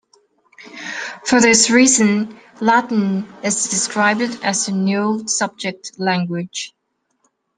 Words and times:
For 1.25 1.39
this 1.39 1.69
reason, 1.69 2.39
Latin 2.59 3.31
is 3.43 3.65
described 3.67 4.39
as 4.43 4.67
a 4.67 4.71
null-subject 4.73 5.91
language. 5.99 6.73